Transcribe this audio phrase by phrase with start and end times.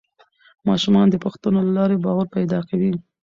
[0.69, 2.91] ماشومان د پوښتنو له لارې باور پیدا کوي